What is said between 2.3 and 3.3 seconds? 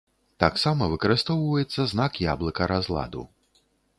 яблыка разладу.